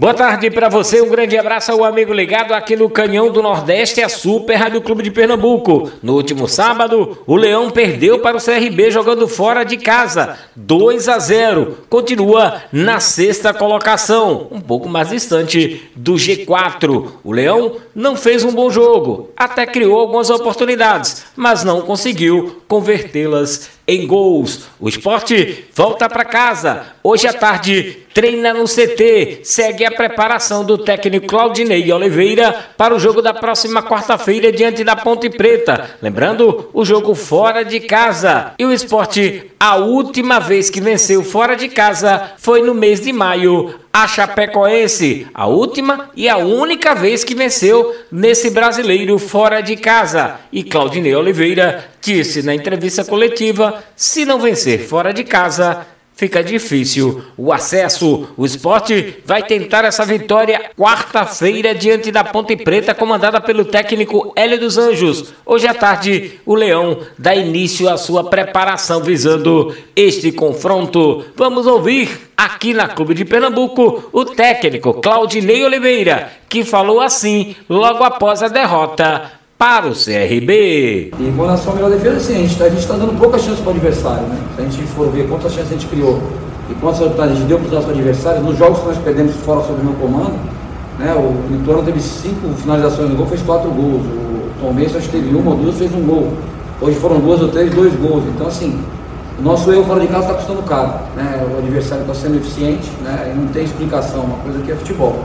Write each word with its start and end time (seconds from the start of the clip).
Boa 0.00 0.14
tarde 0.14 0.48
para 0.48 0.68
você, 0.68 1.00
um 1.00 1.08
grande 1.08 1.36
abraço 1.36 1.72
ao 1.72 1.82
amigo 1.82 2.12
ligado 2.12 2.52
aqui 2.52 2.76
no 2.76 2.88
Canhão 2.88 3.32
do 3.32 3.42
Nordeste, 3.42 4.00
a 4.00 4.08
Super 4.08 4.54
Rádio 4.54 4.80
Clube 4.80 5.02
de 5.02 5.10
Pernambuco. 5.10 5.90
No 6.00 6.14
último 6.14 6.46
sábado, 6.46 7.18
o 7.26 7.34
Leão 7.34 7.68
perdeu 7.68 8.20
para 8.20 8.36
o 8.36 8.40
CRB 8.40 8.92
jogando 8.92 9.26
fora 9.26 9.64
de 9.64 9.76
casa, 9.76 10.38
2 10.54 11.08
a 11.08 11.18
0. 11.18 11.78
Continua 11.90 12.62
na 12.70 13.00
sexta 13.00 13.52
colocação, 13.52 14.46
um 14.52 14.60
pouco 14.60 14.88
mais 14.88 15.08
distante 15.08 15.90
do 15.96 16.14
G4. 16.14 17.14
O 17.24 17.32
Leão 17.32 17.78
não 17.92 18.14
fez 18.14 18.44
um 18.44 18.52
bom 18.52 18.70
jogo, 18.70 19.30
até 19.36 19.66
criou 19.66 19.98
algumas 19.98 20.30
oportunidades, 20.30 21.24
mas 21.34 21.64
não 21.64 21.80
conseguiu 21.80 22.62
convertê-las 22.68 23.77
em 23.88 24.06
gols. 24.06 24.68
O 24.78 24.86
esporte 24.86 25.64
volta 25.74 26.10
para 26.10 26.26
casa. 26.26 26.88
Hoje 27.02 27.26
à 27.26 27.32
tarde 27.32 28.02
treina 28.12 28.52
no 28.52 28.64
CT. 28.64 29.40
Segue 29.44 29.86
a 29.86 29.90
preparação 29.90 30.62
do 30.62 30.76
técnico 30.76 31.26
Claudinei 31.26 31.90
Oliveira 31.90 32.54
para 32.76 32.94
o 32.94 32.98
jogo 32.98 33.22
da 33.22 33.32
próxima 33.32 33.82
quarta-feira 33.82 34.52
diante 34.52 34.84
da 34.84 34.94
Ponte 34.94 35.30
Preta. 35.30 35.96
Lembrando, 36.02 36.68
o 36.74 36.84
jogo 36.84 37.14
fora 37.14 37.64
de 37.64 37.80
casa. 37.80 38.52
E 38.58 38.66
o 38.66 38.72
esporte, 38.72 39.52
a 39.60 39.76
última 39.76 40.38
vez 40.38 40.70
que 40.70 40.80
venceu 40.80 41.24
fora 41.24 41.56
de 41.56 41.68
casa 41.68 42.32
foi 42.38 42.62
no 42.62 42.74
mês 42.74 43.00
de 43.00 43.12
maio 43.12 43.74
a 43.92 44.06
Chapecoense, 44.06 45.26
a 45.34 45.48
última 45.48 46.10
e 46.14 46.28
a 46.28 46.36
única 46.36 46.94
vez 46.94 47.24
que 47.24 47.34
venceu 47.34 47.96
nesse 48.12 48.50
brasileiro 48.50 49.18
fora 49.18 49.60
de 49.60 49.74
casa. 49.74 50.38
E 50.52 50.62
Claudinei 50.62 51.14
Oliveira 51.14 51.84
disse 52.00 52.42
na 52.42 52.54
entrevista 52.54 53.04
coletiva: 53.04 53.82
se 53.96 54.24
não 54.24 54.38
vencer 54.38 54.86
fora 54.86 55.12
de 55.12 55.24
casa, 55.24 55.84
fica 56.18 56.42
difícil 56.42 57.22
o 57.36 57.52
acesso. 57.52 58.28
O 58.36 58.44
esporte 58.44 59.18
vai 59.24 59.44
tentar 59.44 59.84
essa 59.84 60.04
vitória 60.04 60.72
quarta-feira 60.76 61.72
diante 61.72 62.10
da 62.10 62.24
Ponte 62.24 62.56
Preta, 62.56 62.92
comandada 62.92 63.40
pelo 63.40 63.64
técnico 63.64 64.32
Hélio 64.34 64.58
dos 64.58 64.76
Anjos. 64.76 65.32
Hoje 65.46 65.68
à 65.68 65.72
tarde, 65.72 66.40
o 66.44 66.56
Leão 66.56 66.98
dá 67.16 67.36
início 67.36 67.88
à 67.88 67.96
sua 67.96 68.24
preparação 68.24 69.00
visando 69.00 69.72
este 69.94 70.32
confronto. 70.32 71.24
Vamos 71.36 71.68
ouvir 71.68 72.28
aqui 72.36 72.74
na 72.74 72.88
Clube 72.88 73.14
de 73.14 73.24
Pernambuco 73.24 74.10
o 74.12 74.24
técnico 74.24 74.94
Claudinei 74.94 75.64
Oliveira, 75.64 76.32
que 76.48 76.64
falou 76.64 77.00
assim 77.00 77.54
logo 77.68 78.02
após 78.02 78.42
a 78.42 78.48
derrota 78.48 79.37
para 79.58 79.88
o 79.88 79.92
CRB. 79.92 81.12
E 81.18 81.32
com 81.36 81.42
relação 81.42 81.72
à 81.72 81.74
melhor 81.74 81.90
defesa, 81.90 82.20
sim, 82.20 82.36
a 82.36 82.38
gente 82.38 82.78
está 82.78 82.94
tá 82.94 83.00
dando 83.00 83.18
poucas 83.18 83.42
chances 83.42 83.58
para 83.58 83.72
o 83.72 83.74
adversário. 83.74 84.22
Né? 84.22 84.38
Se 84.54 84.62
a 84.62 84.64
gente 84.64 84.82
for 84.92 85.10
ver 85.10 85.28
quantas 85.28 85.52
chances 85.52 85.72
a 85.72 85.74
gente 85.74 85.86
criou 85.88 86.22
e 86.70 86.74
quantas 86.74 87.00
oportunidades 87.00 87.32
a 87.32 87.38
gente 87.40 87.48
deu 87.48 87.58
para 87.58 87.66
os 87.66 87.72
nossos 87.72 87.90
adversários, 87.90 88.44
nos 88.44 88.56
jogos 88.56 88.78
que 88.78 88.86
nós 88.86 88.98
perdemos 88.98 89.34
fora 89.36 89.60
sob 89.62 89.80
o 89.80 89.84
meu 89.84 89.94
comando, 89.94 90.38
né, 90.98 91.12
o 91.14 91.52
Lituano 91.52 91.82
teve 91.82 92.00
cinco 92.00 92.48
finalizações 92.54 93.10
no 93.10 93.16
gol, 93.16 93.26
fez 93.26 93.42
quatro 93.42 93.68
gols. 93.70 94.02
O 94.06 94.50
Tom 94.60 94.72
Benson 94.72 94.98
acho 94.98 95.08
que 95.08 95.16
teve 95.18 95.34
uma 95.34 95.50
ou 95.50 95.56
duas, 95.56 95.76
fez 95.76 95.92
um 95.92 96.02
gol. 96.02 96.32
Hoje 96.80 96.96
foram 96.96 97.18
duas 97.18 97.42
ou 97.42 97.48
três, 97.48 97.74
dois 97.74 97.92
gols. 97.94 98.22
Então, 98.28 98.46
assim, 98.46 98.80
o 99.38 99.42
nosso 99.42 99.72
erro 99.72 99.84
fora 99.84 100.00
de 100.00 100.06
casa 100.06 100.22
está 100.22 100.34
custando 100.34 100.62
caro. 100.62 101.00
Né? 101.16 101.44
O 101.52 101.58
adversário 101.58 102.02
está 102.02 102.14
sendo 102.14 102.36
eficiente 102.36 102.88
né? 103.02 103.32
e 103.34 103.38
não 103.38 103.48
tem 103.48 103.64
explicação. 103.64 104.20
Uma 104.22 104.38
coisa 104.38 104.60
que 104.60 104.70
é 104.70 104.76
futebol. 104.76 105.16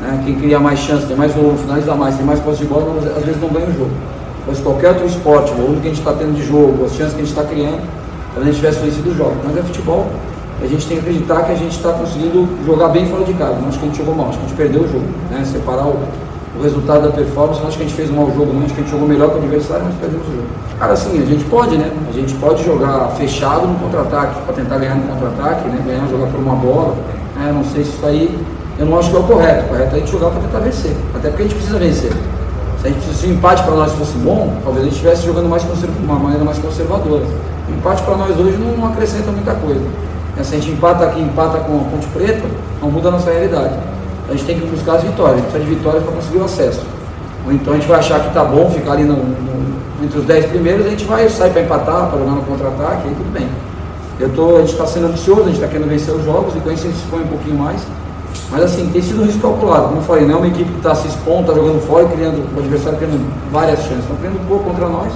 Né? 0.00 0.22
Quem 0.24 0.34
cria 0.36 0.60
mais 0.60 0.78
chance, 0.78 1.06
tem 1.06 1.16
mais 1.16 1.32
volume, 1.32 1.58
finaliza 1.58 1.94
mais, 1.94 2.16
tem 2.16 2.26
mais 2.26 2.40
posse 2.40 2.58
de 2.58 2.66
bola, 2.66 2.98
às 3.16 3.24
vezes 3.24 3.40
não 3.40 3.48
ganha 3.48 3.66
o 3.66 3.72
jogo. 3.72 3.90
Mas 4.46 4.60
qualquer 4.60 4.88
outro 4.90 5.06
esporte, 5.06 5.52
o 5.52 5.54
volume 5.54 5.80
que 5.80 5.86
a 5.86 5.90
gente 5.90 6.00
está 6.00 6.12
tendo 6.12 6.34
de 6.34 6.46
jogo, 6.46 6.84
as 6.84 6.94
chances 6.94 7.14
que 7.14 7.22
a 7.22 7.24
gente 7.24 7.36
está 7.36 7.44
criando, 7.44 7.80
talvez 8.34 8.42
a 8.42 8.44
gente 8.44 8.56
tivesse 8.56 8.80
vencido 8.80 9.10
o 9.10 9.16
jogo. 9.16 9.36
Mas 9.44 9.56
é 9.56 9.62
futebol, 9.62 10.06
a 10.60 10.66
gente 10.66 10.86
tem 10.86 10.98
que 10.98 11.02
acreditar 11.02 11.42
que 11.44 11.52
a 11.52 11.54
gente 11.54 11.76
está 11.76 11.92
conseguindo 11.92 12.48
jogar 12.64 12.88
bem 12.88 13.06
fora 13.06 13.24
de 13.24 13.32
casa. 13.34 13.54
Não 13.54 13.68
acho 13.68 13.78
que 13.78 13.84
a 13.84 13.88
gente 13.88 13.98
jogou 13.98 14.14
mal, 14.14 14.28
acho 14.28 14.38
que 14.38 14.44
a 14.44 14.48
gente 14.48 14.56
perdeu 14.56 14.82
o 14.82 14.88
jogo. 14.88 15.06
Né? 15.30 15.44
Separar 15.44 15.86
o, 15.86 15.98
o 16.58 16.62
resultado 16.62 17.02
da 17.02 17.10
performance, 17.10 17.60
não 17.60 17.68
acho 17.68 17.76
que 17.78 17.84
a 17.84 17.86
gente 17.86 17.96
fez 17.96 18.10
um 18.10 18.14
mau 18.14 18.30
jogo, 18.32 18.52
não 18.52 18.64
acho 18.64 18.74
que 18.74 18.80
a 18.80 18.84
gente 18.84 18.92
jogou 18.92 19.08
melhor 19.08 19.30
que 19.30 19.36
o 19.36 19.38
adversário, 19.38 19.84
mas 19.84 19.94
perdemos 19.96 20.26
o 20.28 20.30
jogo. 20.30 20.46
Cara, 20.78 20.92
assim, 20.92 21.22
a 21.22 21.26
gente 21.26 21.44
pode, 21.44 21.76
né? 21.78 21.90
A 22.08 22.12
gente 22.12 22.34
pode 22.34 22.64
jogar 22.64 23.08
fechado 23.16 23.66
no 23.66 23.78
contra-ataque, 23.78 24.42
para 24.42 24.54
tentar 24.54 24.78
ganhar 24.78 24.96
no 24.96 25.08
contra-ataque, 25.08 25.68
né? 25.68 25.82
Ganhar, 25.86 26.06
jogar 26.08 26.26
por 26.26 26.40
uma 26.40 26.54
bola. 26.54 26.94
Né? 27.36 27.52
Não 27.52 27.64
sei 27.64 27.84
se 27.84 27.90
isso 27.90 28.06
aí 28.06 28.38
eu 28.78 28.86
não 28.86 28.98
acho 28.98 29.10
que 29.10 29.16
é 29.16 29.18
o 29.20 29.22
correto. 29.22 29.64
O 29.64 29.68
correto 29.68 29.94
é 29.94 29.96
a 29.96 30.00
gente 30.00 30.10
jogar 30.10 30.30
para 30.30 30.40
tentar 30.40 30.58
vencer. 30.58 30.92
Até 31.14 31.28
porque 31.28 31.42
a 31.42 31.46
gente 31.46 31.54
precisa 31.54 31.78
vencer. 31.78 32.12
Se, 32.80 32.86
a 32.86 32.90
gente, 32.90 33.14
se 33.14 33.26
o 33.26 33.30
empate 33.30 33.62
para 33.62 33.74
nós 33.74 33.92
fosse 33.92 34.16
bom, 34.18 34.58
talvez 34.62 34.82
a 34.82 34.88
gente 34.88 34.94
estivesse 34.94 35.24
jogando 35.24 35.48
mais 35.48 35.62
de 35.62 35.86
uma 36.02 36.18
maneira 36.18 36.44
mais 36.44 36.58
conservadora. 36.58 37.24
O 37.68 37.72
empate 37.72 38.02
para 38.02 38.16
nós 38.16 38.38
hoje 38.38 38.56
não, 38.58 38.76
não, 38.76 38.88
acrescenta 38.88 39.30
muita 39.30 39.54
coisa. 39.54 39.80
Se 40.42 40.56
a 40.56 40.58
gente 40.58 40.72
empata 40.72 41.04
aqui, 41.04 41.20
empata 41.20 41.58
com 41.58 41.80
a 41.80 41.84
Ponte 41.84 42.06
Preta, 42.08 42.46
não 42.82 42.90
muda 42.90 43.08
a 43.08 43.12
nossa 43.12 43.30
realidade. 43.30 43.74
A 44.28 44.32
gente 44.32 44.44
tem 44.44 44.58
que 44.58 44.66
buscar 44.66 44.96
as 44.96 45.02
vitórias, 45.02 45.36
a 45.36 45.40
gente 45.40 45.50
precisa 45.50 45.70
de 45.70 45.76
vitórias 45.76 46.02
para 46.02 46.12
conseguir 46.12 46.38
o 46.38 46.44
acesso. 46.44 46.82
Ou 47.46 47.52
então 47.52 47.72
a 47.72 47.76
gente 47.76 47.86
vai 47.86 47.98
achar 47.98 48.20
que 48.20 48.28
está 48.28 48.44
bom 48.44 48.68
ficar 48.70 48.92
ali 48.92 49.04
no, 49.04 49.16
no, 49.16 49.74
entre 50.02 50.18
os 50.18 50.24
10 50.24 50.46
primeiros, 50.46 50.86
a 50.86 50.90
gente 50.90 51.04
vai 51.04 51.28
sair 51.28 51.50
para 51.50 51.62
empatar, 51.62 52.08
para 52.08 52.18
jogar 52.18 52.32
no 52.32 52.42
contra-ataque, 52.42 53.08
aí 53.08 53.14
tudo 53.14 53.32
bem. 53.32 53.48
Eu 54.18 54.30
tô, 54.30 54.56
a 54.56 54.60
gente 54.60 54.72
está 54.72 54.86
sendo 54.86 55.06
ambicioso, 55.06 55.42
a 55.42 55.44
gente 55.46 55.56
está 55.56 55.68
querendo 55.68 55.88
vencer 55.88 56.14
os 56.14 56.24
jogos, 56.24 56.54
e 56.54 56.58
isso 56.58 56.68
a 56.68 56.74
gente 56.74 56.96
se 56.96 57.06
põe 57.10 57.20
um 57.20 57.26
pouquinho 57.26 57.58
mais. 57.58 57.80
Mas 58.50 58.62
assim, 58.62 58.88
tem 58.92 59.02
sido 59.02 59.22
um 59.22 59.26
risco 59.26 59.40
calculado. 59.40 59.88
Como 59.88 59.98
eu 59.98 60.02
falei, 60.02 60.26
não 60.26 60.34
é 60.34 60.36
uma 60.38 60.46
equipe 60.46 60.70
que 60.70 60.76
está 60.76 60.94
se 60.94 61.08
expondo, 61.08 61.40
está 61.40 61.54
jogando 61.54 61.80
fora 61.86 62.04
e 62.04 62.08
criando, 62.08 62.44
o 62.54 62.58
adversário 62.58 62.98
criando 62.98 63.50
várias 63.50 63.80
chances. 63.80 64.00
Estão 64.00 64.16
criando 64.16 64.48
pouco 64.48 64.64
contra 64.64 64.88
nós. 64.88 65.12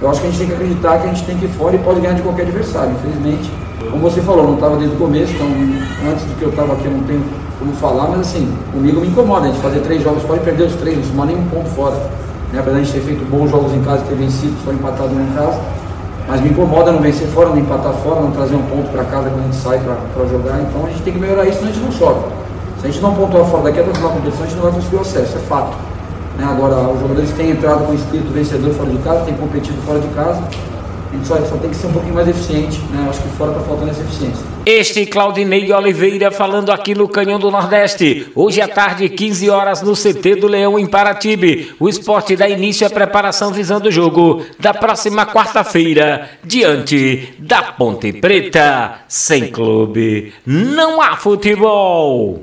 Eu 0.00 0.10
acho 0.10 0.20
que 0.20 0.26
a 0.26 0.30
gente 0.30 0.38
tem 0.38 0.48
que 0.48 0.54
acreditar 0.54 0.98
que 0.98 1.06
a 1.06 1.12
gente 1.12 1.24
tem 1.24 1.38
que 1.38 1.44
ir 1.44 1.48
fora 1.48 1.76
e 1.76 1.78
pode 1.78 2.00
ganhar 2.00 2.14
de 2.14 2.22
qualquer 2.22 2.42
adversário. 2.42 2.92
Infelizmente, 2.92 3.50
como 3.90 4.02
você 4.02 4.20
falou, 4.20 4.44
não 4.44 4.54
estava 4.54 4.76
desde 4.76 4.96
o 4.96 4.98
começo, 4.98 5.32
então 5.32 5.46
antes 6.10 6.24
do 6.24 6.36
que 6.38 6.42
eu 6.42 6.50
estava 6.50 6.72
aqui 6.72 6.86
eu 6.86 6.92
não 6.92 7.04
tenho 7.04 7.22
como 7.58 7.72
falar, 7.74 8.08
mas 8.08 8.20
assim, 8.20 8.52
comigo 8.72 9.00
me 9.00 9.08
incomoda. 9.08 9.46
A 9.46 9.48
gente 9.48 9.60
fazer 9.60 9.80
três 9.80 10.02
jogos 10.02 10.22
pode 10.24 10.40
perder 10.40 10.64
os 10.64 10.74
três, 10.74 10.96
não 10.96 11.04
somar 11.04 11.26
nenhum 11.26 11.44
ponto 11.46 11.68
fora. 11.70 11.94
Né? 12.52 12.58
Apesar 12.58 12.76
de 12.76 12.80
a 12.80 12.84
gente 12.84 12.92
ter 12.92 13.00
feito 13.00 13.24
bons 13.30 13.50
jogos 13.50 13.72
em 13.72 13.80
casa 13.82 14.02
ter 14.02 14.14
vencido, 14.16 14.54
só 14.64 14.72
empatado 14.72 15.14
em 15.14 15.34
casa. 15.34 15.60
Mas 16.32 16.40
me 16.40 16.48
incomoda 16.48 16.90
não 16.90 17.00
vencer 17.00 17.28
fora, 17.28 17.50
não 17.50 17.58
empatar 17.58 17.92
fora, 17.92 18.22
não 18.22 18.30
trazer 18.30 18.54
um 18.54 18.62
ponto 18.62 18.90
para 18.90 19.04
casa 19.04 19.28
quando 19.28 19.40
a 19.40 19.42
gente 19.42 19.56
sai 19.56 19.78
para 19.80 20.24
jogar. 20.24 20.62
Então 20.62 20.86
a 20.86 20.88
gente 20.88 21.02
tem 21.02 21.12
que 21.12 21.18
melhorar 21.18 21.46
isso, 21.46 21.58
senão 21.58 21.70
a 21.70 21.74
gente 21.74 21.84
não 21.84 21.92
sobe. 21.92 22.20
Se 22.80 22.86
a 22.86 22.90
gente 22.90 23.02
não 23.02 23.14
pontuar 23.14 23.44
fora 23.44 23.64
daqui 23.64 23.80
até 23.80 23.92
final 23.92 24.08
da 24.08 24.16
competição, 24.16 24.44
a 24.44 24.48
gente 24.48 24.56
não 24.56 24.62
vai 24.62 24.72
conseguir 24.72 24.96
o 24.96 25.00
acesso, 25.02 25.36
é 25.36 25.40
fato. 25.40 25.76
Né? 26.38 26.48
Agora, 26.50 26.88
os 26.88 27.00
jogadores 27.00 27.30
têm 27.32 27.50
entrado 27.50 27.86
com 27.86 27.92
espírito 27.92 28.32
vencedor 28.32 28.72
fora 28.72 28.88
de 28.88 28.96
casa, 28.96 29.20
têm 29.26 29.34
competido 29.34 29.78
fora 29.82 30.00
de 30.00 30.08
casa. 30.08 30.42
A 31.12 31.14
gente 31.14 31.28
só, 31.28 31.36
só 31.44 31.58
tem 31.58 31.68
que 31.68 31.76
ser 31.76 31.88
um 31.88 31.92
pouquinho 31.92 32.14
mais 32.14 32.26
eficiente, 32.26 32.80
né? 32.90 33.06
Acho 33.06 33.22
que 33.22 33.28
fora 33.36 33.50
está 33.50 33.62
faltando 33.62 33.90
essa 33.90 34.00
eficiência. 34.00 34.46
Este 34.64 35.04
Claudinei 35.04 35.70
Oliveira 35.70 36.30
falando 36.30 36.72
aqui 36.72 36.94
no 36.94 37.06
Canhão 37.06 37.38
do 37.38 37.50
Nordeste. 37.50 38.28
Hoje 38.34 38.62
à 38.62 38.68
tarde, 38.68 39.10
15 39.10 39.50
horas, 39.50 39.82
no 39.82 39.92
CT 39.92 40.36
do 40.36 40.46
Leão 40.46 40.78
em 40.78 40.86
Paratibe. 40.86 41.74
O 41.78 41.86
esporte 41.86 42.34
dá 42.34 42.48
início 42.48 42.86
à 42.86 42.90
preparação 42.90 43.52
visando 43.52 43.90
o 43.90 43.92
jogo 43.92 44.42
da 44.58 44.72
próxima 44.72 45.26
quarta-feira, 45.26 46.30
diante 46.42 47.34
da 47.38 47.60
Ponte 47.60 48.10
Preta. 48.14 49.00
Sem 49.06 49.50
clube, 49.50 50.32
não 50.46 51.02
há 51.02 51.14
futebol. 51.16 52.40